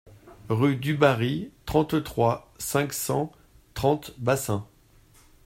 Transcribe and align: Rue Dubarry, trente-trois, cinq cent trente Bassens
Rue 0.49 0.77
Dubarry, 0.77 1.51
trente-trois, 1.67 2.51
cinq 2.57 2.91
cent 2.91 3.31
trente 3.75 4.15
Bassens 4.19 4.67